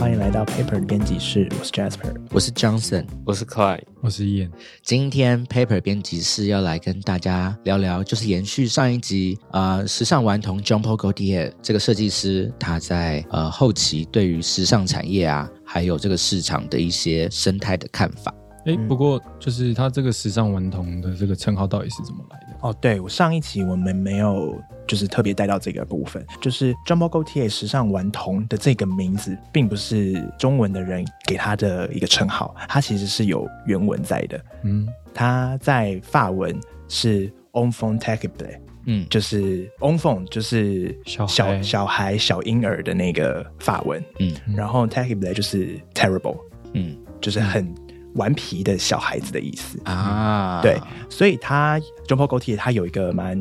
[0.00, 2.16] 欢迎来到 Paper 的编辑室，我是 Jasper。
[2.30, 4.50] 我是 Johnson，我是 Clyde，我是 Ian。
[4.82, 18.34] 今天 Paper 编辑室要来跟大家聊聊，就是延续上一集呃，时尚顽童 John Paul Gaultier 这个设计师，他在呃后期对于时尚产业啊，还有这个市场的一些生态的看法。
[18.70, 22.46] 哎，不过就是他这个时尚顽童的这个称号到底是怎么来的？
[22.60, 34.40] 哦，对我上一期我们没有就是特别带到这个部分，就是 Jumbo Gaultier 时尚顽童的这个名字，并不是中文的人给他的一个称号，它其实是有原文在的。
[34.62, 36.54] 嗯，他在法文
[36.88, 41.32] 是 enfant terrible，嗯，就是 enfant 就是小孩。
[41.32, 44.34] 小小孩小婴儿的那个法文，嗯。
[44.54, 46.36] 然后 terrible 就是 terrible，
[46.74, 46.96] 嗯。
[47.20, 47.74] 就是很
[48.14, 49.78] 顽皮的小孩子的意思。
[49.84, 53.36] 啊，对，所以他 John Paul Gaultier 他有一个蛮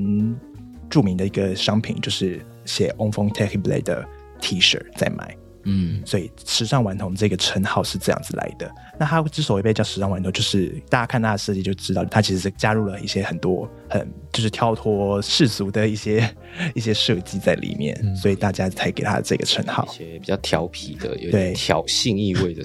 [0.89, 4.05] 著名的一个商品，就是写 enfant terrible 的
[4.39, 5.35] T 恤在卖。
[5.63, 8.71] 嗯所以时尚顽童这个称号是这样子来的。
[8.99, 16.35] 那他之所以被叫时尚顽童，就是大家看他的设计就知道，他其实是加入了一些很多很就是跳脱世俗的一些
[16.75, 19.97] 一些设计在里面，嗯所以大家才给他这个称号一。
[19.97, 22.63] 些比较调皮的、有点挑衅意味的。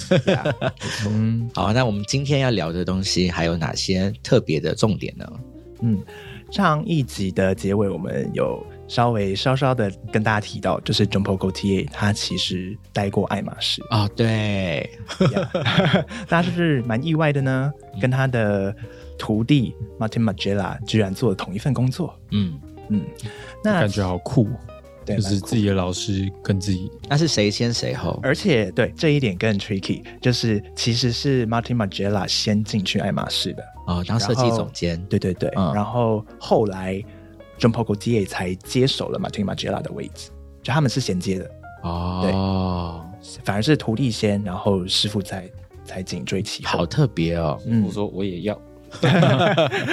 [1.07, 5.27] 嗯，好，那我们今天要聊的东西还有哪些特别的重点呢？
[5.83, 6.01] 嗯，
[6.51, 8.65] 上一集的结尾我们有
[8.95, 13.83] 稍微稍稍的跟大家提到，就是 Paul Gaultier 他其实待过爱马仕。
[13.91, 14.89] 哦，对，
[15.33, 15.51] 呀
[16.29, 17.73] 大家是不是蛮意外的呢？
[18.01, 18.73] 跟他的
[19.19, 22.17] 徒弟 Martin Margiela 居然做了同一份工作。
[22.31, 23.05] 嗯，嗯，
[23.65, 24.47] 那感觉好酷，
[25.05, 28.21] 对就是自己的老师跟自己那是谁先谁后？
[28.23, 33.65] 而且对这一点更 tricky，就是其实是 Martin Margiela 先进去爱马仕的。
[33.89, 35.05] 哦，当设计总监。
[35.07, 37.03] 对对对，嗯然后后来
[37.65, 40.29] John Paul Gaultier 才接手了 Martin Margiela 的位置，
[40.63, 41.51] 就他们是衔接的，
[41.83, 45.49] 哦，对反而是徒弟先，然后师傅才
[45.83, 46.81] 才紧追其后。
[46.81, 47.59] 好特别哦。
[47.65, 48.61] 嗯我，说我也要，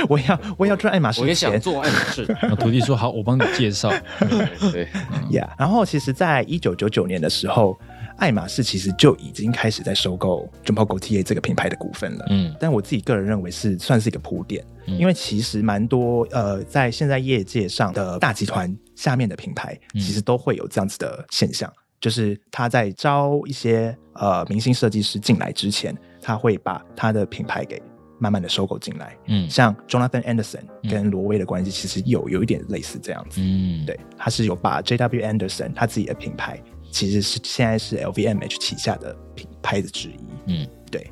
[0.09, 2.25] 我要我要赚爱马仕我也想做爱马仕。
[2.41, 3.89] 然后徒弟说好，我帮你介绍。
[4.19, 4.87] 对 对，
[5.31, 7.79] 呀然后其实，在一九九九年的时候，
[8.17, 12.25] 爱马仕其实就已经开始在收购 John Paul Gaultier 这个品牌的股份了。
[12.29, 27.81] 嗯但我自己个人认为是算是一个铺垫，嗯因为其实蛮多呃，在现在业界上的大集团下面的品牌，嗯其实都会有这样子的现象，就是他在招一些呃明星设计师进来之前，他会把他的品牌给
[28.19, 29.17] 慢慢的收购进来。
[29.27, 33.41] 嗯像 Jonathan Anderson 嗯跟罗威的关系，其实有有一点类似这样子。
[33.41, 35.21] 嗯，对，他是有把 J.W.
[35.21, 40.19] Anderson 他自己的品牌，其实是现在是 LVMH 旗下的品牌子之一。
[40.45, 40.67] 嗯。
[40.91, 41.09] 对，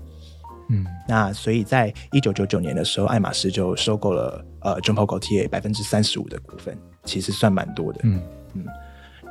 [0.70, 8.02] 嗯，那所以在一九九九年的时候，爱马仕就收购了呃 Paul Gaultier 百分之三十五的股份，其实算蛮多的。
[8.04, 8.22] 嗯。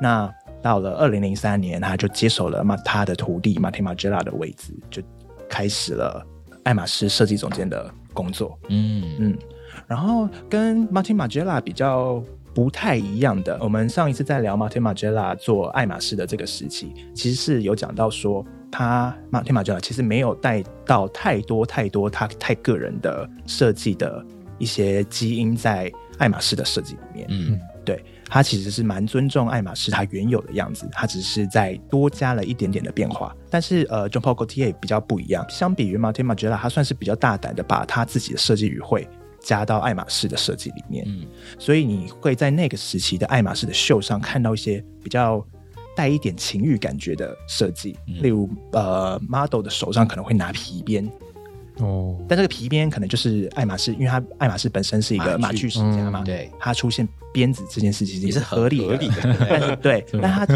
[0.01, 0.33] 那
[0.63, 5.03] 到了二零零三年，他就接手了马他的徒弟 Martin Margiela 的位置，就
[5.51, 6.27] 开始了
[6.65, 8.59] 爱马仕设计总监的工作。
[8.71, 9.17] 嗯。
[9.19, 9.39] 嗯，
[9.87, 12.25] 然后跟 Martin Margiela 比较
[12.59, 24.27] 不太一样的，我们上一次在聊 Martin Margiela 做爱马仕的这个时期，其实是有讲到说，他 Martin Margiela 其实没有带到太多太多他太个人的设计的
[24.59, 25.89] 一些基因在
[26.19, 27.29] 爱马仕的设计里面。
[27.31, 33.35] 嗯对他其实是蛮尊重爱马仕它原有的样子，他只是在多加了一点点的变化。
[33.49, 39.09] 但是呃，John Paul Gaultier 比较不一样，相比于 Martin Margiela，他算是比较大胆的把他自己的设计语汇
[39.41, 41.05] 加到爱马仕的设计里面。
[41.07, 41.27] 嗯。
[41.59, 45.45] 所以你会在那个时期的爱马仕的秀上看到一些比较
[45.97, 48.23] 带一点情欲感觉的设计，嗯。
[48.23, 51.11] 例如呃 model 的手上可能会拿皮鞭，
[51.79, 56.51] 哦，但这个皮鞭可能就是爱马仕，因为它爱马仕本身是一个马马具具世家嘛，嗯对。
[56.59, 59.37] 它出现鞭子这件事情也是合理合理的。
[59.49, 60.47] 但是对，但它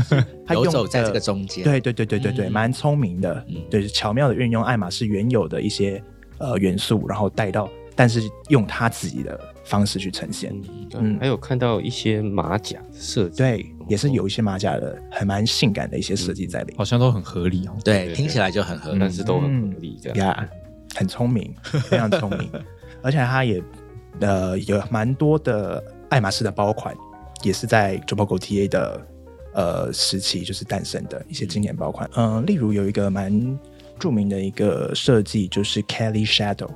[0.47, 1.65] 它游用在这个中间。
[1.65, 2.53] 对对对对对对，嗯。
[2.53, 3.57] 蛮聪明的，嗯。
[3.71, 6.03] 对，巧妙的运用爱马仕原有的一些
[6.39, 10.53] 呃元素，然后带到，但是用他自己的方式去呈现。
[10.95, 17.77] 嗯，嗯还有看到一些马甲设计，对，也是有一些马甲的，还蛮性感的一些设计在里好像都很合理哦。
[17.85, 18.99] 对，对听起来就很合理。
[18.99, 20.19] 但是都很合理这样。
[20.19, 20.49] 呀，
[20.95, 22.51] 很聪明， 非常聪明，
[23.03, 23.63] 而且他也
[24.21, 26.95] 呃有蛮多的爱马仕的包款，
[27.43, 29.07] 也是在 j o b o Gaultier 的
[29.55, 32.09] 呃时期就是诞生的一些经典包款。
[32.17, 33.59] 嗯、例如有一个蛮
[33.99, 36.69] 著名的一个设计，就是 Kelly Shadow，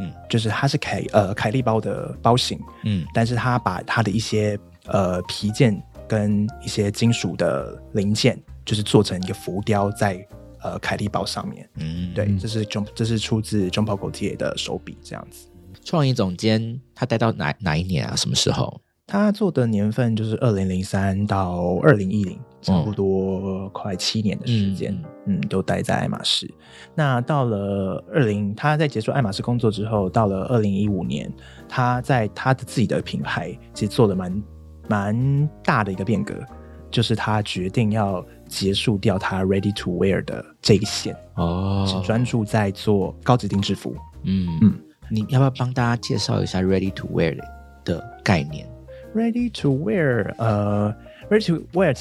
[0.00, 10.26] 嗯，就是它是凯呃凯利包的包型，嗯但是它把它的一些呃皮件跟一些金属的零件，就是做成一个浮雕在
[10.62, 11.68] 呃凯利包上面。
[11.76, 15.48] 嗯，对，嗯这是 John，这是出自 John Paul Gaultier 的手笔这样子。
[15.84, 18.16] 创意总监他待到哪哪一年啊？
[18.16, 18.80] 什么时候？
[19.06, 26.52] 他做的年份就是二零零三到二零一零，差不多快七年的时间，嗯，都待在爱马仕。
[26.94, 31.30] 那到了二零，他在结束爱马仕工作之后，到了二零一五年，
[31.68, 34.42] 他在他的自己的品牌其实做了蛮
[34.88, 36.34] 蛮大的一个变革，
[36.90, 43.94] 就是他决定要结束掉他 ready to wear 的这一线，哦，只专注在做高级定制服。
[44.22, 44.80] 嗯嗯嗯，
[45.10, 47.38] 你要不要帮大家介绍一下 ready to wear
[47.84, 48.66] 的概念
[49.14, 50.94] ？Ready to wear，呃
[51.30, 51.94] ，ready to wear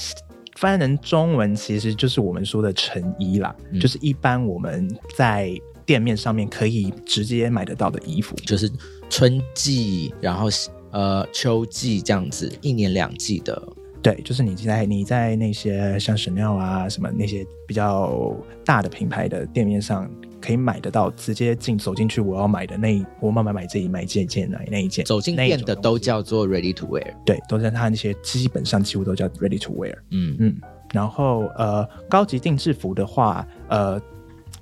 [0.56, 5.50] 翻成中文其实就是我们说的成衣啦，嗯就是一般我们在
[5.86, 8.36] 店面上面可以直接买得到的衣服。
[8.46, 8.72] 就是
[9.10, 10.48] 春季，然后
[10.92, 13.62] 呃秋季这样子，一年两季的。
[14.02, 18.36] 对，就是你在你在那些像 Chanel 啊什么那些比较
[18.66, 20.12] 大的品牌的店面上
[20.44, 27.14] 可以买得到，直接进走进去我要买的那一我慢慢买这一买这一件那那一件，走进店的都叫做 ready to wear。
[27.26, 29.96] 对，都在它那些基本上几乎都叫 ready to wear。
[30.12, 30.56] 嗯嗯，
[30.92, 34.02] 然后呃，高级定制服的话，呃，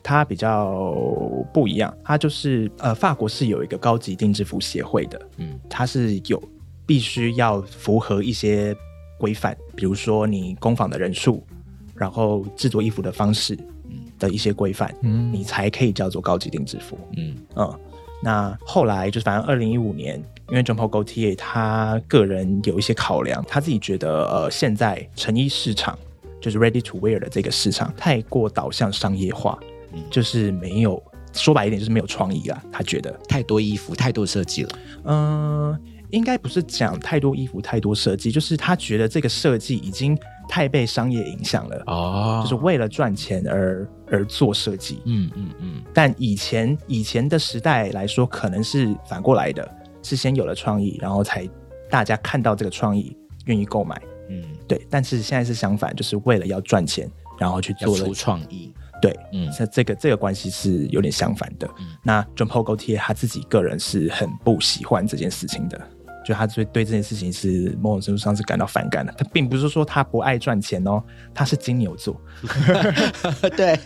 [0.04, 0.94] 它比较
[1.52, 6.40] 不一样，它就是呃，法国是有一个高级定制服协会的，嗯它是有
[6.86, 8.76] 必须要符合一些
[9.18, 11.44] 规范，比如说你工坊的人数，
[11.96, 13.58] 然后制作衣服的方式
[14.22, 16.98] 的一些规范，嗯你才可以叫做高级定制服。
[17.18, 17.80] 嗯嗯，
[18.24, 20.16] 那后来就是反正二零一五年，
[20.50, 25.98] 因为 Jean Paul Gaultier 他个人有一些考量，他自己觉得呃现在成衣市场
[26.40, 29.58] 就是 ready to wear 的这个市场太过导向商业化，
[29.94, 31.02] 嗯就是没有
[31.34, 32.64] 说白一点就是没有创意啦。
[32.72, 34.70] 他觉得，太多衣服，太多设计了。
[35.06, 35.80] 嗯、
[36.12, 40.18] 应该不是讲太多衣服、太多设计，就是他觉得这个设计已经
[40.48, 45.02] 太被商业影响了，哦就是为了赚钱而而做设计。
[45.06, 49.68] 嗯嗯嗯但以前以前的时代来说，可能是反过来的，
[50.04, 51.50] 是先有了创意，然后才
[51.90, 53.16] 大家看到这个创意，
[53.46, 54.00] 愿意购买。
[54.30, 57.10] 嗯，对，但是现在是相反，就是为了要赚钱，
[57.40, 58.74] 然后去做了创意。
[59.02, 61.68] 对，嗯那这个这个关系是有点相反的。
[61.80, 65.82] 嗯那 John Paul Gaultier 他自己个人是很不喜欢这件事情的，
[66.26, 69.14] 就他对对这件事情是某种程度上是感到反感的。
[69.18, 71.04] 他并不是说他不爱赚钱哦，
[71.34, 72.20] 他是金牛座。
[73.56, 73.78] 对。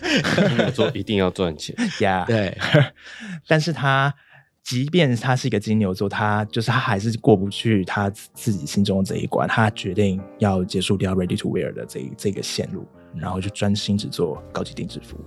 [0.48, 2.26] 金牛座一定要赚钱， 呀。
[2.28, 2.58] 对，
[3.48, 4.14] 但是他
[4.64, 15.18] 即便他是一个金牛座，他就是他还是过不去他自自己心中的这一关，他决定要结束掉 ready to wear 的这一这个线路，然后就专心只做高级定制服。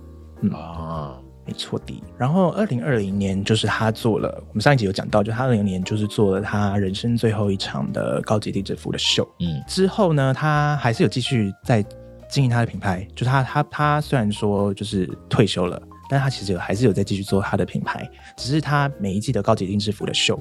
[0.41, 2.03] 嗯，哦，没错的。
[2.17, 9.27] 然后二零二零年就是他做了，我们上一集有讲到，就他二零年就是做了他人生最后一场的高级定制服的秀。
[9.39, 11.83] 嗯之后呢，他还是有继续在
[12.29, 18.07] 经营他的品牌，就他他他虽然说就是退休了，但是他其实有还是有在继续做他的品牌，
[18.37, 20.39] 只是他每一季的高级定制服的秀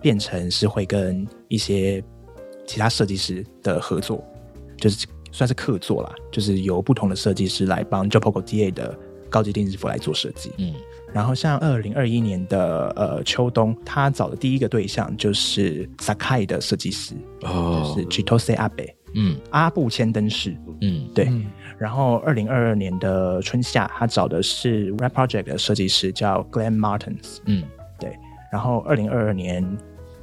[0.00, 2.02] 变成是会跟一些
[2.66, 4.24] 其他设计师的合作，
[4.78, 8.98] 就是算是客座啦，就是由不同的设计师来帮 j o p o Gaultier 的
[9.30, 10.52] 高级定制服来做设计。
[10.58, 10.74] 嗯。
[11.12, 17.94] 然后像二零二一年的呃秋冬，他找的第一个对象就是 Sakai 的设计师，哦。
[17.96, 19.36] 就是 Chitose Abe 嗯。
[19.50, 20.56] 阿布千灯饰。
[20.82, 21.46] 嗯对，嗯。
[21.78, 27.38] 然后二零二二年的春夏，他找的是 Rap Project 的设计师叫 Glenn Martins。
[27.46, 27.62] 嗯。
[27.98, 28.14] 对，
[28.52, 29.64] 然后二零二二年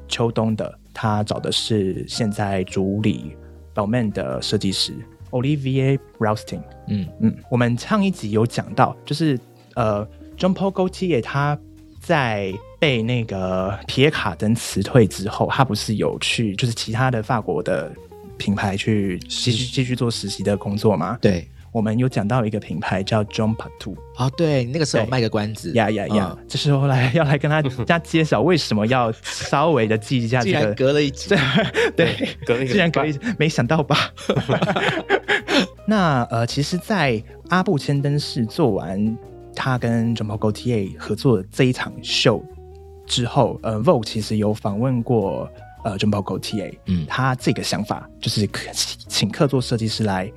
[0.08, 3.36] 秋冬的，他找的是现在主理
[3.74, 4.94] Balmain 的设计师
[5.34, 6.62] Olivier Rousting。
[6.88, 9.40] 嗯嗯，我们上一集有讲到，就是
[9.76, 11.58] 呃，John Paul Gaultier 他
[12.00, 17.92] 在被那个皮耶卡登辞退之后，他不是有去就是其他的法国的
[18.38, 21.18] 品牌去继续继续做实习的工作吗？
[21.22, 21.48] 对。
[21.74, 26.46] 我们有讲到一个品牌叫 John Patou，哦，对，那个时候卖个关子，呀呀呀嗯！
[26.48, 31.36] 这时候来要来跟大家揭晓为什么要稍微的记一下这竟然个隔了一集，
[31.98, 34.14] 对，隔了一个竟然隔了一，没想到吧？
[35.88, 39.18] 那呃，其实，在阿布千灯饰做完
[39.56, 42.44] 他跟 Jean Paul Gaultier 合作的这一场秀
[43.06, 45.50] 之后，呃，Vogue 其实有访问过
[45.84, 47.06] 呃 Jean Paul Gaultier，嗯。
[47.08, 50.32] 他这个想法就是可请客座设计师来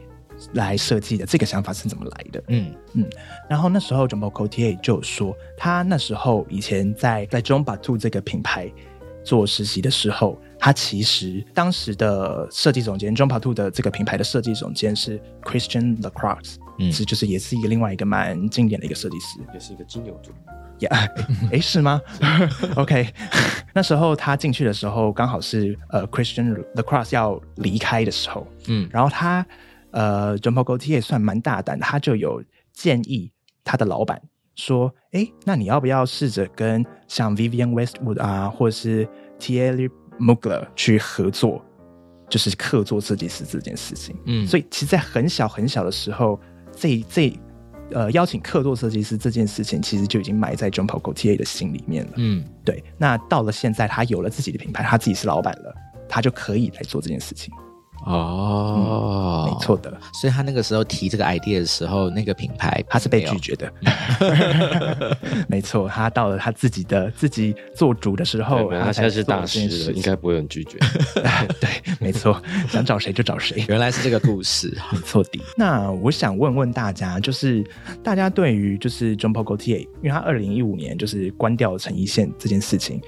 [0.55, 2.43] 来设计的，这个想法是怎么来的？
[2.49, 3.05] 嗯嗯
[3.49, 8.71] 然后那时候 Paul Gaultier 就说，他那时候以前在在 John Patou 这个品牌
[9.25, 19.41] 做实习的时候，他其实当时的设计总监 John Patou 的这个品牌的设计总监是 Christian Lacroix，嗯是就是也是一个另外一个蛮经典的一个设计师。
[19.53, 20.33] 也是一个金牛座，
[20.81, 20.91] 呀，
[21.53, 22.01] 哎，是吗？
[22.77, 23.09] OK，
[23.75, 29.45] 那时候他进去的时候，刚好是呃 Christian Le Cross 要离开的时候，嗯然后他
[29.97, 33.33] 呃 Paul Gaultier 算蛮大胆的，他就有建议
[33.65, 34.21] 他的老板
[34.55, 39.09] 说：“哎，那你要不要试着跟像 Vivian Westwood 啊，或者是
[39.41, 41.65] Thierry Mugler 去合作
[42.29, 44.15] 就是客座设计师这件事情。
[44.27, 46.39] 嗯所以其实，在很小很小的时候，
[46.75, 47.33] 这这
[47.93, 52.13] 呃邀请客座设计师这件事情，其实就已经埋在 John Paul Gaultier 的心里面了。
[52.17, 55.75] 嗯，对，那到了现在，他有了自己的品牌，他自己是老板了，
[56.09, 57.55] 他就可以来做这件事情。
[58.07, 59.77] 哦，没错。
[59.77, 63.71] 的，所以他那个时候提这个 idea 的时候，那个品牌他是被拒绝的。
[65.49, 70.79] 没错，他到了他自己的自己做主的时候，对，他现在是做大师了，应该不会有人拒绝。
[71.61, 71.69] 对，
[72.01, 73.65] 没错，想找谁就找谁。
[73.69, 74.73] 原来是这个故事。
[74.93, 75.41] 没错的。
[75.57, 77.65] 那我想问问大家，就是
[78.03, 83.01] 大家对于就是 John Paul Gaultier，因为他二零一五年就是关掉成一线这件事情，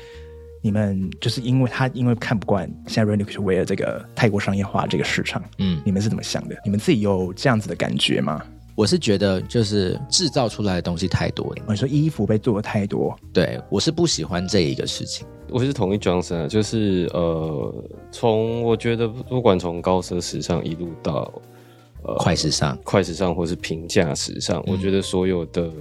[0.61, 6.57] 你们就是因为他因为看不惯现在 Ready to Wear 这个太过商业化这个市场，嗯，你们是怎么想的？
[6.65, 8.43] 你们自己有这样子的感觉吗？
[8.75, 15.27] 我是觉得就是制造出来的东西太多了，哦你说衣服被做的太多，对我是不喜欢这一个事情。
[15.51, 21.33] 我是同意 Johnson，啊就是呃，从我觉得不管从高奢时尚一路到
[22.05, 25.73] 呃快时尚，快时尚或是平价时尚，我觉得所有的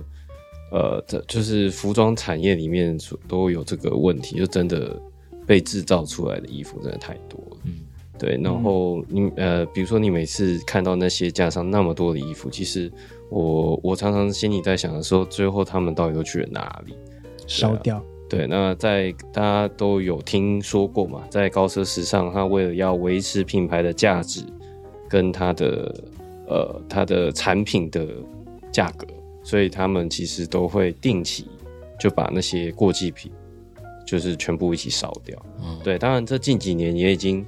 [0.71, 4.99] 呃，这就是服装产业里面所都有这个问题，就真的
[5.45, 7.57] 被制造出来的衣服真的太多了。
[7.65, 7.79] 嗯
[8.19, 12.91] 对，然后你呃，比如说你每次看到那些架上那么多的衣服，其实
[13.29, 16.95] 我我常常心里在想的时候，最后他们到底都去了哪里？
[17.45, 18.03] 烧掉。
[18.27, 24.43] 对，那在大家都有听说过嘛，在高奢时尚，它为了要维持品牌的价值
[25.07, 26.03] 跟它的
[26.47, 28.05] 呃它的产品的
[28.71, 29.05] 价格，
[29.47, 31.47] 所以他们其实都会定期
[31.97, 33.31] 就把那些过季品
[34.05, 35.41] 就是全部一起烧掉。
[35.61, 37.45] 嗯，对，当然这近几年也已经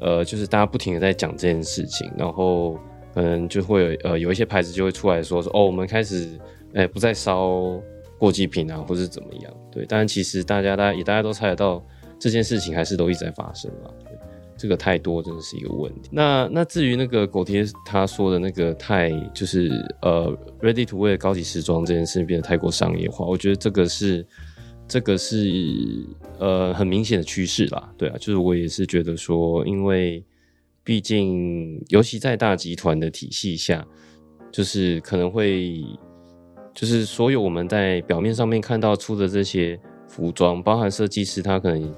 [0.00, 2.80] 呃，就是大家不停的在讲这件事情，然后
[3.12, 6.40] 可能就会有呃有一些牌子就会出来说说哦，我们开始
[6.72, 7.78] 哎、不再烧
[8.18, 9.52] 过季品啊，或是怎么样。
[9.70, 11.84] 对，但是其实大家大家也大家都猜得到
[12.18, 13.90] 这件事情还是都一直在发生嘛。
[14.56, 16.08] 这个太多真的是一个问题。
[16.12, 19.68] 那那至于那个狗贴他说的那个太就是
[20.02, 24.26] 呃 ready to wear 高级时装这件事变得太过商业化，我觉得这个是
[24.88, 26.06] 这个是
[26.38, 27.92] 呃很明显的趋势啦。
[27.98, 30.24] 对啊，就是我也是觉得说，因为
[30.82, 33.86] 毕竟尤其在大集团的体系下，
[34.52, 35.84] 就是可能会
[36.72, 41.92] 就是所有我们在表面上面看到出的这些服装，包含设计师他可能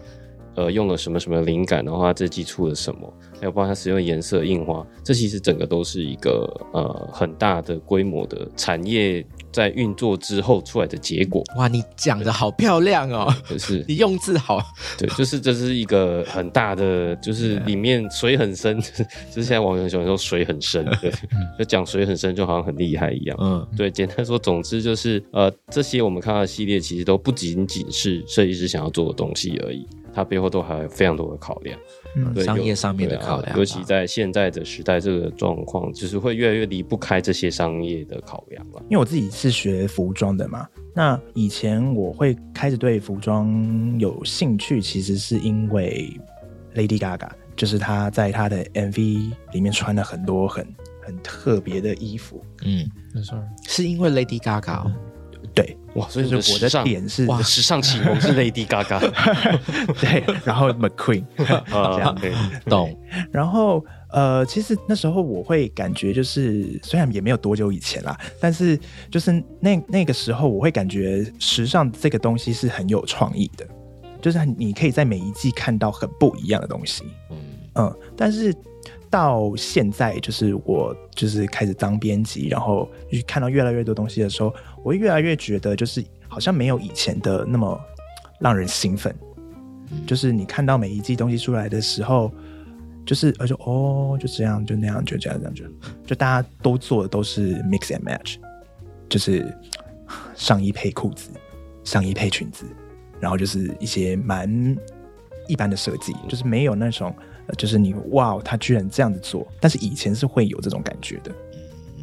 [0.54, 11.42] 呃用了什么什么灵感，然后他这季出了什么，还有包括他使用颜色印花，这其实整个都是一个呃很大的规模的产业在运作之后出来的结果。
[11.56, 13.84] 哇，你讲的好漂亮哦， 就是。
[13.88, 14.60] 你用字好，
[14.98, 21.10] 对，就是这是一个很大的，就是里面水很深， 就是现在网友很喜欢说水很深，对，
[21.58, 23.36] 就讲水很深就好像很厉害一样。
[23.40, 23.66] 嗯。
[23.76, 29.86] 对，简单说，总之就是呃，这些我们看到的系列其实都不仅仅是设计师想要做的东西而已，
[30.18, 31.78] 它背后都还有非常多的考量。
[32.16, 38.82] 嗯对，商有业上面的考量吧尤其在现在的时代，这个状况就是会越来越离不开这些商业的考量了。
[38.88, 46.10] 因为我自己是学服装的嘛，那以前我会开始对服装有兴趣，其实是因为
[46.74, 50.66] Lady Gaga，就是她在她的 MV 里面穿了很多很
[51.00, 52.42] 很特别的衣服。
[52.64, 54.92] 嗯，没错，是因为 Lady Gaga 哦
[55.54, 58.98] 对，哇，所以就是我的点是哇，时尚启蒙是 Lady Gaga
[60.00, 61.64] 对，然后 McQueen 啊，
[61.94, 62.14] 这样。
[62.20, 62.32] 对，
[62.66, 62.96] 懂，
[63.32, 68.78] 然后呃，其实那时候我会感觉就是，虽然也没有多久以前啦，但是
[69.10, 73.66] 就是那那个时候，我会感觉时尚这个东西是很有创意的，
[74.22, 77.04] 就是你可以在每一季看到很不一样的东西。
[77.30, 77.36] 嗯。
[77.74, 78.52] 嗯，但是
[79.10, 87.80] 到现在，就是我就是开始当编辑，然后去看到越来越多东西的时候，我越来越觉得，就是好像没有以前的那么
[88.38, 89.14] 让人兴奋。
[90.06, 92.30] 就是你看到每一季东西出来的时候，
[93.06, 95.64] 就是而且哦就这样就那样就这样这样就
[96.06, 98.36] 就大家都做的都是 mix and match，
[99.08, 99.50] 就是
[100.34, 101.30] 上衣配裤子，
[101.84, 102.66] 上衣配裙子，
[103.18, 104.76] 然后就是一些蛮
[105.46, 107.14] 一般的设计，就是没有那种
[107.56, 111.32] 就是你哇他居然这样子做，但是以前是会有这种感觉的。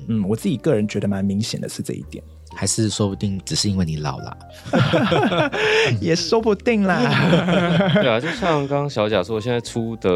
[0.07, 2.23] 嗯，我自己个人觉得蛮明显的是这一点，
[2.55, 4.37] 还是说不定只是因为你老了
[5.99, 6.99] 也说不定啦。
[7.95, 10.09] 对啊，就像刚刚小贾说，现在出的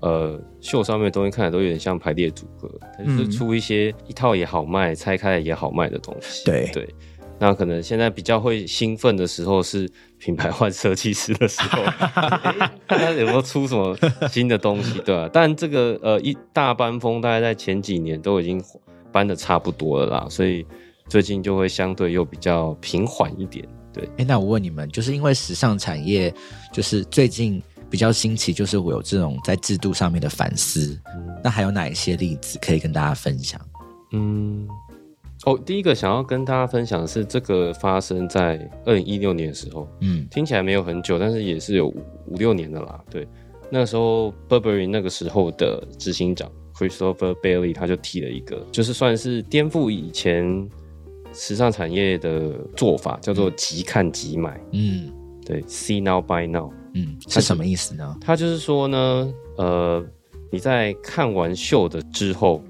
[0.00, 6.44] 呃秀上面的东西看起来都有点像排列组合，它就是嗯出一些一套也好卖、拆开来也好卖的东西。
[6.44, 6.94] 对对，
[7.40, 11.82] 那可能现在比较会兴奋的时候是品牌换设计师的时候，
[12.52, 13.96] 诶看他有没有出什么
[14.30, 18.62] 新的东西，对啊，但这个呃一大班风大概在前几年都已经
[19.10, 20.66] 搬的差不多了啦，所以
[21.08, 23.66] 最近就会相对又比较平缓一点。
[23.90, 26.32] 对，哎，那我问你们，就是因为时尚产业
[26.72, 31.00] 就是最近比较新奇，就是我有这种在制度上面的反思。
[31.42, 33.58] 那还有哪一些例子可以跟大家分享？
[34.12, 34.68] 嗯，
[35.46, 43.02] 哦，第一个想要跟大家分享的是，这个发生在二零一六年的时候，嗯听起来没有很久，但是也是有五五六年的啦。
[43.10, 43.26] 对，
[43.70, 50.68] 那时候 Burberry 那个时候的执行长 Christopher Bailey 他就提了一个，就是算是颠覆以前
[51.32, 54.60] 时尚产业的做法，叫做即看即买。
[54.72, 55.10] 嗯
[55.46, 56.70] 对，See now buy now。
[56.94, 58.16] 嗯，是什么意思呢？
[58.20, 60.04] 他就是说呢，呃，
[60.50, 62.62] 你在看完秀的之后，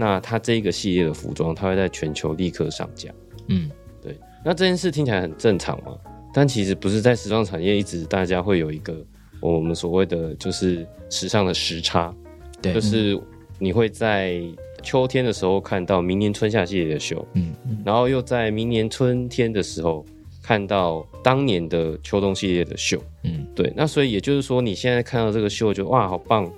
[0.00, 3.10] 那它这一个系列的服装，它会在全球立刻上架。
[3.48, 3.70] 嗯。
[4.02, 5.94] 对，那这件事听起来很正常嘛，
[6.32, 8.96] 但其实不是在时装产业一直大家会有一个
[9.40, 12.14] 我们所谓的就是时尚的时差，
[12.62, 13.20] 对，就是
[13.58, 14.40] 你会在
[14.82, 17.52] 秋天的时候看到明年春夏系列的秀，嗯。
[17.84, 20.02] 然后又在明年春天的时候
[20.42, 22.98] 看到当年的秋冬系列的秀。
[23.24, 23.46] 嗯。
[23.54, 26.50] 对，那所以也就是说，你现在看到这个秀就哇好棒，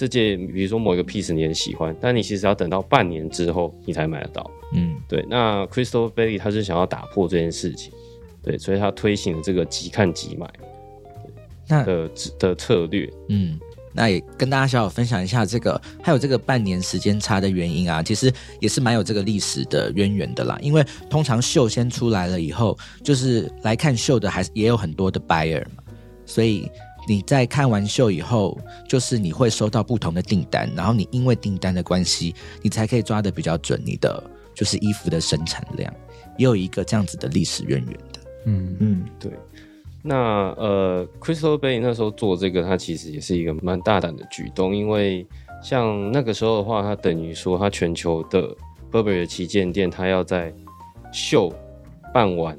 [0.00, 4.50] 这件比如说某一个 piece 你很喜欢，但你其实要等到半年之后你才买得到。
[4.72, 7.92] 嗯对，那 Crystal Bailey 他是想要打破这件事情，
[8.42, 10.50] 对，所以他推行了这个即看即买
[11.68, 13.12] 那的的策略。
[13.28, 13.60] 嗯，
[13.92, 20.58] 那也跟大家小小分享一下这个，还有这个半年时间差的原因啊，其实也是蛮有这个历史的渊源的啦。
[20.62, 25.82] 因为通常秀先出来了以后，就是来看秀的还是也有很多的 buyer 嘛，
[26.24, 26.66] 所以
[27.10, 28.56] 你在看完秀以后，
[28.88, 34.22] 就是你会收到不同的订单，然后你因为订单的关系，你才可以抓的比较准你的
[34.54, 35.92] 就是衣服的生产量，
[36.38, 38.20] 也有一个这样子的历史渊源的。
[38.46, 39.32] 嗯嗯，对，
[40.02, 40.14] 那
[40.56, 45.26] 呃，Crystal Bay 那时候做这个，它其实也是一个蛮大胆的举动，因为
[45.60, 48.56] 像那个时候的话，它等于说它全球的
[48.92, 50.54] Burberry 的旗舰店，它要在
[51.12, 51.52] 秀
[52.14, 52.56] 办完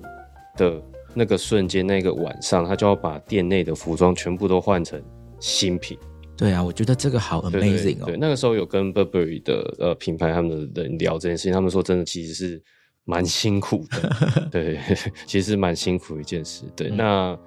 [0.58, 0.82] 的
[1.14, 5.02] 那个瞬间，那个晚上，他就要把店内的服装全部都换成
[5.40, 5.98] 新品。
[6.38, 8.06] 对啊，我觉得这个好 amazing 哦。
[8.08, 12.62] 对，那个时候有跟 Burberry 的呃品牌他们的人聊这件事情，他们说真的其实是
[13.06, 14.80] 蛮辛苦的， 对，
[15.28, 16.64] 其实是蛮辛苦的一件事。
[16.76, 17.40] 对，嗯那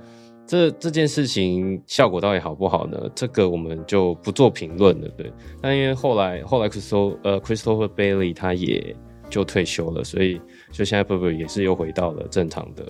[0.47, 3.11] 这这件事情效果到底好不好呢？
[3.15, 5.09] 这个我们就不做评论了。
[5.17, 8.95] 对，但因为后来后来 Christopher 呃 Christopher Bailey 他也
[9.31, 10.39] 就退休了，所以
[10.71, 12.85] 就现在 Burberry 也是又回到了正常的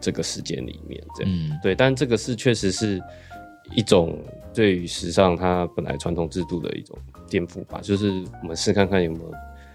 [0.00, 1.32] 这个时间里面，这样。
[1.32, 1.58] 嗯。
[1.62, 3.02] 对，但这个是确实是
[3.74, 4.18] 一种
[4.54, 6.96] 对于时尚它本来传统制度的一种
[7.28, 8.10] 颠覆吧，就是
[8.42, 9.32] 我们试看看有没有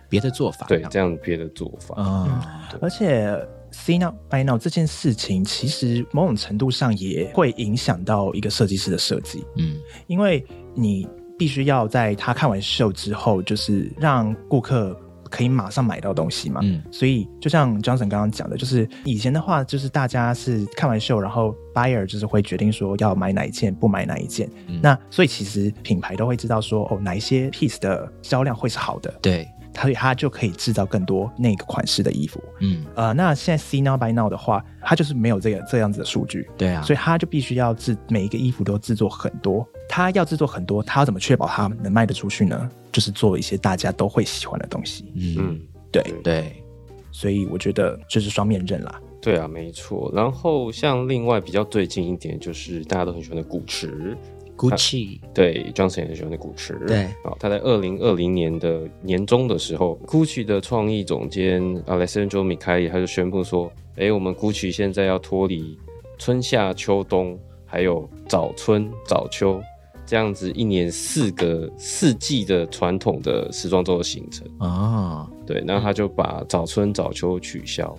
[0.10, 1.18] 别的做法，对这样。
[1.24, 2.02] 别的做法。
[2.02, 3.28] 啊，而且
[3.72, 9.80] see now buy now 这件事情，其实某种程度上也会影响到一个设计师的设计，嗯。
[10.08, 11.08] 因为你
[11.38, 15.00] 必须要在他看完秀之后，就是让顾客
[15.34, 16.60] 可以马上买到东西嘛。
[16.62, 24.48] 嗯所以就像 Johnson 刚刚讲的，就是以前的话，就是大家是看完秀，然后 buyer 就是会决定说要买哪一件，不买哪一件。
[24.68, 29.48] 嗯那所以其实品牌都会知道说，哦，哪一些 piece 的销量会是好的，对，
[29.82, 32.40] 所以它就可以制造更多那个款式的衣服。
[32.60, 39.68] 嗯呃，那现在 see now buy now 的话，它就是没有这个这样子的数据，对啊，所以它就必须要制每一个衣服都制作很多。
[39.88, 42.70] 它要制作很多，他要怎么确保他能卖得出去呢？
[42.92, 45.06] 就是做一些大家都会喜欢的东西。
[45.16, 46.64] 嗯嗯，对，对，
[47.12, 49.02] 所以我觉得这是双面刃啦。
[49.22, 50.12] 对啊，没错。
[50.14, 54.18] 然后像另外比较最近一点，就是大家都很喜欢的古驰
[54.58, 56.80] ，Gucci，对，Johnson 也很喜欢的古驰。
[56.88, 65.78] 对好，他在二零二零年的年中的时候，GUCCI 的创意总监 Alessandro Michele 他就宣布说：“哎，我们 GUCCI 现在要脱离
[66.18, 69.62] 春夏秋冬，还有早春早秋
[70.06, 74.48] 这样子一年四个四季的传统的时装周的行程。
[74.60, 77.98] 啊，对，那他就把早春早秋取消，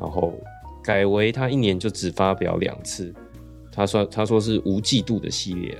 [0.00, 0.32] 然后
[0.82, 3.12] 改为他一年就只发表两次。
[3.70, 5.76] 他说他说是无季度的系列，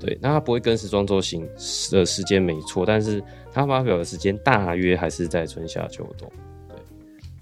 [0.00, 1.46] 对，那他不会跟时装周行
[1.90, 3.22] 的时间没错，但是
[3.52, 6.30] 他发表的时间大约还是在春夏秋冬。
[6.68, 6.76] 对，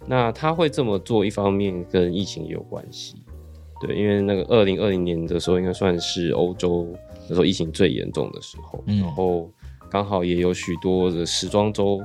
[0.06, 3.22] 那他会这么做，一方面跟疫情也有关系。
[3.80, 6.88] 对，因为那个二零二零年的时候，应该算是欧洲
[7.33, 9.01] 那时候疫情最严重的时候，嗯。
[9.01, 9.51] 然后
[9.90, 11.99] 刚好也有许多的时装周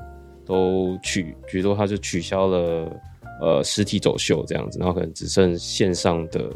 [0.45, 3.01] 都取，比如说他就取消了
[3.41, 6.49] 呃实体走秀这样子，然后可能只剩线上的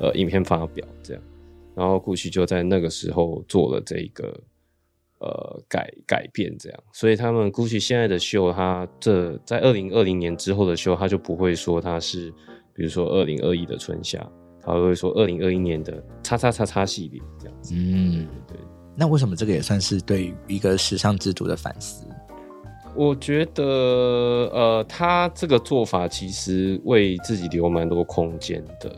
[0.00, 1.22] 呃影片发表这样，
[1.74, 4.34] 然后 GUCCI 就在那个时候做了这一个
[5.18, 12.32] 呃改改变这样，所以他们 GUCCI 现在的秀，它这在二零二零年之后的秀，它就不会说它是
[12.74, 14.26] 比如说二零二一的春夏，
[14.66, 18.56] 它会说二零二一年的叉叉叉叉系列这样子，嗯，对。
[18.94, 22.06] 那为什么这个也算是对于一个时尚制度的反思？
[22.94, 28.90] 我觉得，呃，他这个做法其实为自己留蛮多空间的，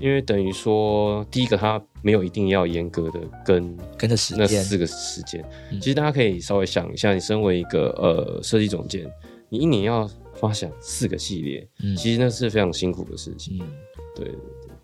[0.00, 5.80] 因为等于说，第一个他没有一定要严格的跟跟着时间，那四个时间，嗯。
[5.80, 9.08] 其实大家可以稍微想一下，你身为一个呃设计总监，
[9.48, 11.94] 你一年要发想四个系列，嗯。
[11.94, 13.60] 其实那是非常辛苦的事情。
[13.62, 13.68] 嗯。
[14.16, 14.34] 对，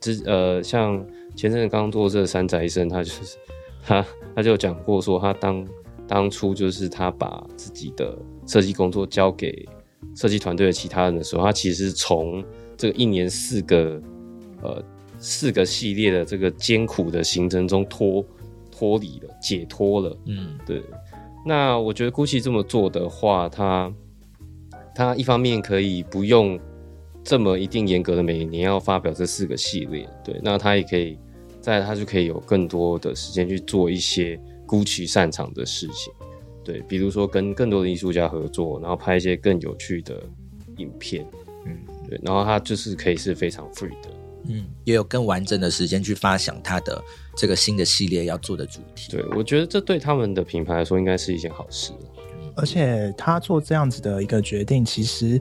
[0.01, 1.05] 之呃，像
[1.37, 3.37] 前阵子刚做这个山宅生，他就是
[3.85, 5.69] 他他就讲过说，他当
[6.09, 9.69] 当初就是他把自己的设计工作交给
[10.17, 12.45] 设计团队的其他人的时候，他其实是从
[12.77, 14.01] 这个一年四个
[14.63, 14.83] 呃
[15.19, 18.25] 四个系列的这个艰苦的行程中脱
[18.71, 20.17] 脱离了，解脱了。
[20.25, 20.83] 嗯对，
[21.45, 23.93] 那我觉得 GUCCI 这么做的话，他
[24.95, 26.59] 他一方面可以不用
[27.23, 31.19] 这么一定严格的每年要发表这四个系列，对，那他也可以
[31.61, 36.13] 在他就可以有更多的时间去做一些 GUCCI 擅长的事情，
[36.65, 40.23] 对，比如说跟更多的艺术家合作，然后拍一些更有趣的
[40.79, 41.27] 影片，
[41.67, 41.77] 嗯，
[42.09, 44.09] 对，然后他就是可以是非常 free 的。
[44.49, 47.01] 嗯，也有更完整的时间去发想他的
[47.37, 49.13] 这个新的系列要做的主题。
[49.13, 51.93] 对，我觉得这对他们的品牌来说应该是一件好事。
[52.57, 55.41] 而且他做这样子的一个决定，其实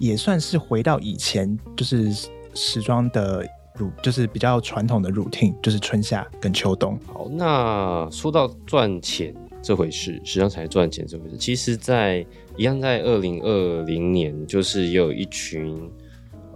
[0.00, 2.10] 也算是回到以前就是
[2.54, 6.98] 时装的乳，就是比较传统的 routine，就是春夏跟秋冬。
[7.06, 15.78] 好，那说到赚钱这回事，时尚产业赚钱这回事，其实在一样在二零二零年，就是有一群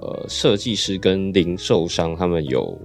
[0.01, 2.77] 呃设计师跟零售商，他们有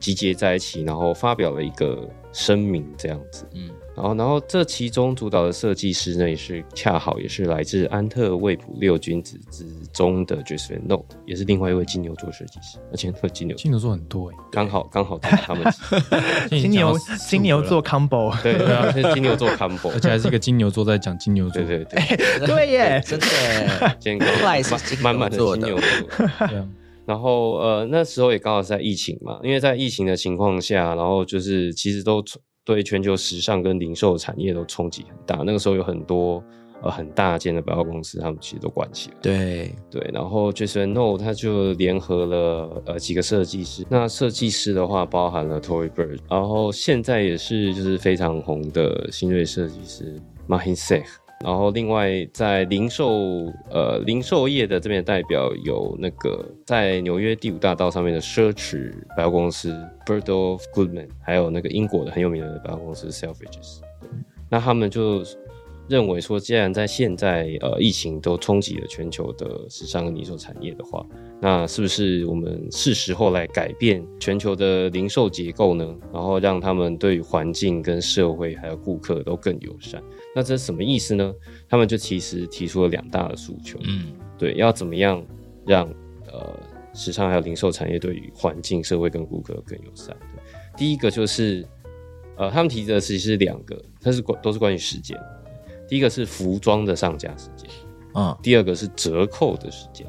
[0.00, 3.44] 集结在一起，然后发表了一个声明，这样子。
[3.54, 3.68] 嗯。
[3.96, 15.64] 然后，然后这其中主导的设计师呢，也是恰好也是来自安特卫普六君子之中的 Josephine Note，也是另外一位金牛座设计师，而且那个金牛座金牛座很多哎，刚好刚好到他们。
[16.48, 16.96] 金牛
[17.28, 26.68] 金牛座 combo，对对啊，是金牛座 combo，而且还是一个金牛座在讲金牛座，对对对，对 耶， 真的耶，今天刚好满满的金牛座。
[27.08, 32.22] 然后呃，那时候也刚好是在疫情嘛，因为在疫情的情况下，然后就是其实都
[32.64, 35.36] 对全球时尚跟零售产业都冲击很大。
[35.36, 36.44] 那个时候有很多
[36.82, 39.16] 呃很大间的百货公司，他们其实都关起来。
[39.22, 51.02] 对，对，然后 Jason No 他就联合了呃几个设计师，那设计师的话包含了 Tory Burch，然后现在也是就是非常红的新锐设计师 Mahin Seh，
[51.44, 59.72] 然后另外在零售呃零售业的这边的代表有那个在纽约第五大道上面的奢侈百货公司
[60.04, 63.78] Bird of Goodman，还有那个英国的很有名的百货公司 Selfridges，
[64.48, 65.22] 那他们就
[65.88, 71.04] 认为说，既然在现在呃疫情都冲击了全球的时尚跟零售产业的话，
[71.40, 75.96] 那是不是我们是时候来改变全球的零售结构呢？
[76.12, 80.02] 然后让他们对于环境、跟社会还有顾客都更友善。
[80.34, 81.32] 那这是什么意思呢？
[81.68, 85.24] 他们就其实提出了两大的诉求，嗯对，要怎么样
[85.66, 85.88] 让
[86.26, 86.54] 呃
[86.92, 90.14] 时尚还有零售产业对于环境、社会跟顾客更友善？
[90.20, 90.42] 对，
[90.76, 91.66] 第一个就是
[92.36, 95.18] 呃，他们提的其实是两个，它是关都是关于时间。
[95.88, 97.68] 第一个是服装的上架时间，
[98.14, 100.06] 嗯第二个是折扣的时间。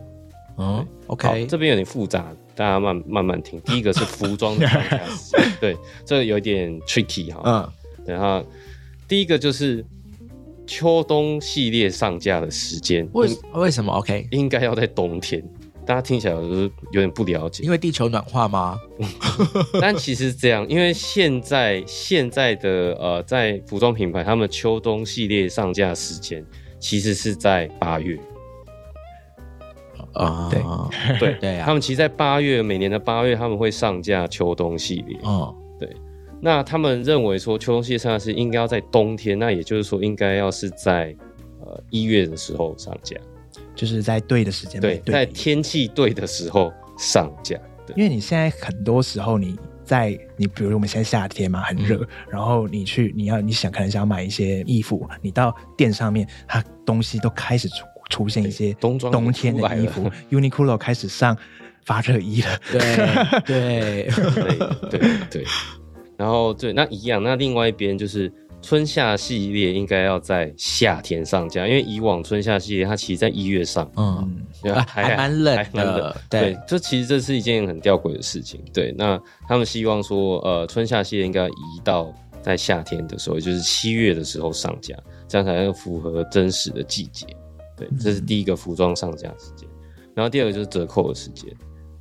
[0.57, 3.61] 嗯，OK，这边有点复杂，大家慢慢慢听。
[3.61, 7.41] 第一个是服装的上架时间， 对，这个有点 tricky 哈。
[7.45, 7.73] 嗯
[8.05, 8.43] 然后
[9.07, 9.85] 第一个就是
[10.65, 14.27] 秋冬系列上架的时间，为为什么 OK？
[14.31, 15.43] 应该要在冬天。
[15.89, 17.63] 大家听起来就是有点不了解。
[17.63, 18.79] 因，为地球暖化吗？
[19.81, 26.45] 但其实是这样，因为现在现在的呃，在服装品牌，他们秋冬系列上架时间
[26.79, 28.19] 其实是在八月，
[30.13, 30.61] 啊，对。
[31.17, 31.65] 对 对啊。
[31.65, 35.17] 他们其实，在八月每年的八月，他们会上架秋冬系列。
[35.79, 35.89] 对。
[36.39, 41.15] 那他们认为说，秋冬系列上架是应该要在冬天，那也就是说，应该要是在
[41.65, 43.17] 呃一月的时候上架，
[43.79, 47.57] 就是在对的时间对，在天气对的时候上架。
[47.87, 47.95] 对。
[47.95, 52.07] 因为你现在很多时候你在你比如我们现在夏天嘛很热，嗯。
[52.29, 61.37] 然后你去你要你想可能想买一些衣服，你到店上面它东西都开始出出现一些冬装冬天的衣服， Uniqlo 开始上
[61.85, 62.81] 发热衣了，对
[63.47, 64.09] 对，
[64.89, 65.45] 对对对，
[66.17, 68.29] 然后对，那一样，那另外一边就是
[68.61, 78.61] 春夏系列应该要在夏天上架，因为以往春夏系列它其实在一月上，嗯，还还蛮冷的，对对，，这其实这是一件很吊诡的事情。
[78.73, 84.95] 对，那他们希望说，呃，春夏系列应该移到在夏天的时候，也就是七月的时候上架，
[85.27, 87.25] 这样才能符合真实的季节。
[87.77, 89.67] 对，这是第一个服装上架时间。
[90.13, 91.49] 然后第二个就是折扣的时间。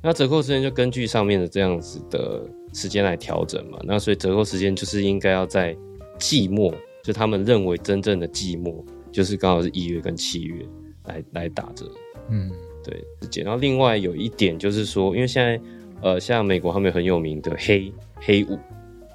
[0.01, 2.41] 那折扣时间就根据上面的这样子的
[2.73, 3.79] 时间来调整嘛。
[3.83, 5.75] 那所以折扣时间就是应该要在
[6.19, 10.65] 季末，就他们认为真正的寂寞，就是刚好是一月跟七月
[11.05, 11.89] 来来打折。
[12.29, 12.51] 嗯，
[12.83, 13.43] 对。
[13.43, 15.59] 然后另外有一点就是说，因为现在
[16.01, 18.57] 呃，像美国他们很有名的黑黑五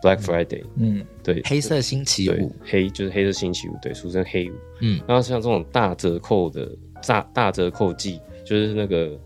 [0.03, 4.55] Black Friday，嗯，对，黑色星期五，黑就是黑色星期五，对，俗称黑五。
[4.81, 6.71] 嗯，然后像这种大折扣的
[7.07, 9.19] 大大折扣季，就是那个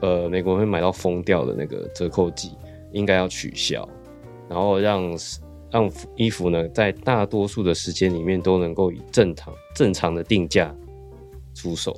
[0.00, 2.52] 呃，美国人会买到疯掉的那个折扣季，
[2.92, 3.86] 应该要取消，
[4.48, 5.14] 然后让
[5.72, 10.74] 让衣服呢，在大多数的时间里面都能够以正常正常的定价
[11.54, 11.94] 出售。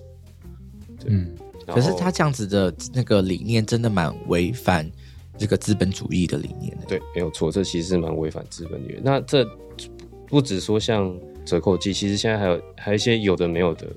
[1.06, 1.34] 嗯，
[1.66, 4.90] 可是他这样子的那个理念真的蛮违反
[5.36, 6.86] 这个资本主义的理念的。
[6.86, 9.00] 对，没有错，这其实是蛮违反资本主义的。
[9.02, 9.44] 那这
[10.28, 11.12] 不只说像
[11.44, 13.88] 折扣季，其实现在还有还有一些有的没有的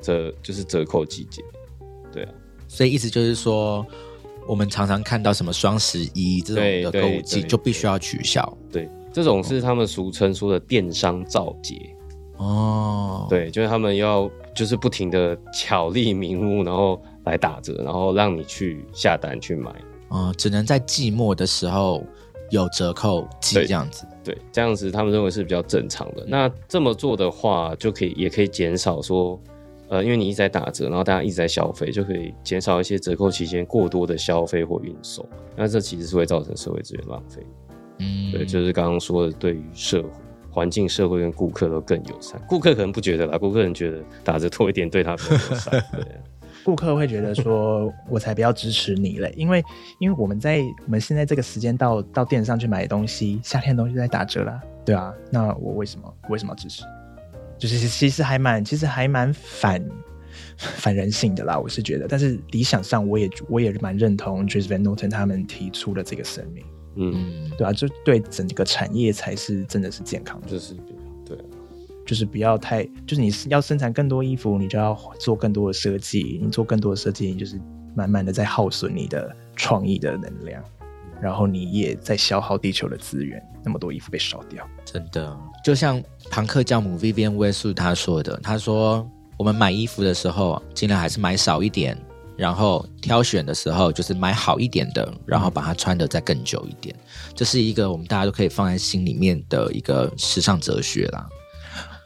[0.00, 1.42] 折，就是折扣季节。
[2.12, 2.32] 对啊，
[2.68, 3.86] 所以意思就是说，
[4.48, 11.76] 我们常常看到什么双十一这种的购物季就必须要取消对，这种是他们俗称说的电商造节。
[12.36, 19.70] 哦。，对，就是他们要就是不停的巧立名目，然后来打折，然后让你去下单去买。
[20.08, 22.02] 哦，只能在季末的时候
[22.50, 24.04] 有折扣这样子。
[24.24, 26.24] 对，这样子他们认为是比较正常的。
[26.26, 29.40] 那这么做的话，就可以也可以减少说，
[29.88, 35.24] 呃，因为你一直在打折，然后大家一直在消费，就可以减少一些折扣期间过多的消费或运送。
[35.54, 37.40] 那这其实是会造成社会资源浪费。
[38.00, 40.08] 嗯，对，就是刚刚说的，对于社会
[40.50, 42.40] 环境、社会跟顾客都更友善。
[42.48, 45.70] 顾客可能不觉得啦，顾客人觉得打折多一点对他比较友善。
[45.92, 46.20] 对啊。
[46.62, 49.64] 顾客会觉得说，我才不要支持你嘞，因为
[49.98, 56.82] 因为我们在我们现在这个时间到到店上去买东西，夏天的东西在打折啦，对啊，那我为什么为什么要支持？
[57.56, 59.82] 就是其实还蛮其实还蛮反
[60.56, 66.62] 反人性的啦，我是觉得，但是理想上我也我也蛮认同 j a s Van Norton 他们提出的这个声明，
[66.96, 70.48] 嗯，嗯，对啊，就对整个产业才是真的是健康的。
[70.48, 71.44] 就是比较对啊。
[72.06, 77.60] 就是不要太，就是你要生产更多衣服，你就要做更多的设计，你做更多的设计，你就是
[77.94, 80.60] 慢慢的在耗损你的创意的能量，
[81.20, 84.66] 然后你也在消耗地球的资源，那么多衣服被烧掉。
[84.84, 91.96] 真的，就像庞克教母 Vivian Westwood 他说的，他说我们买衣服的时候，尽量还是买少一点，
[92.40, 96.96] 然后挑选的时候就是买好一点的，然后把它穿得再更久一点。
[97.34, 101.28] 这是一个我们大家都可以放在心里面的一个时尚哲学啦。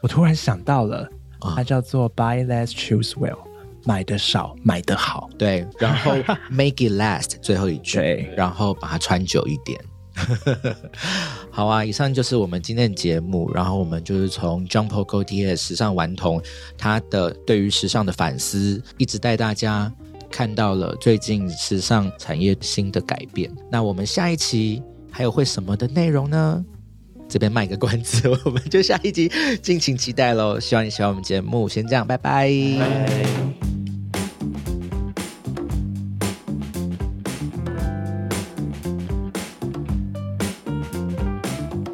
[0.01, 3.37] 我突然想到了，啊它叫做 Buy Less Choose Well，
[3.85, 5.29] 买的少，买的好。
[5.37, 6.11] 对，然后
[6.51, 9.79] make it last 最后一句，然后把它穿久一点。
[11.51, 13.51] 好啊，以上就是我们今天的节目。
[13.53, 16.41] 然后我们就是从 Jean Paul Gaultier 时尚顽童
[16.77, 19.91] 他的对于时尚的反思，一直带大家
[20.35, 23.49] 看到了最近时尚产业新的改变。
[23.71, 26.61] 那我们下一期还有会什么的内容呢？
[27.29, 30.59] 这边卖个关子，我们就下一集敬请期待喽。
[30.59, 32.49] 希望你喜欢我们节目，先这样，拜拜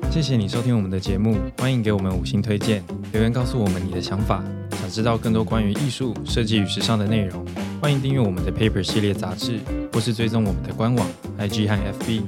[0.10, 4.44] 谢谢你收听我们的节目，欢迎给我们五星推荐，留言告诉我们你的想法。
[4.72, 7.46] 想知道更多关于艺术、设计与时尚的内容，
[7.82, 9.60] 欢迎订阅我们的 Paper 系列杂志，
[9.92, 12.22] 或是追踪我们的官网、IG 和 FB。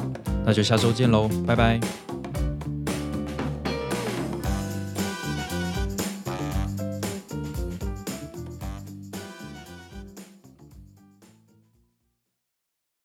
[0.43, 1.79] 那就下周见喽，拜拜。